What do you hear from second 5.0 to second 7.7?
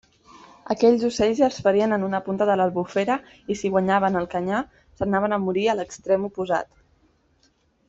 anaven a morir a l'extrem oposat.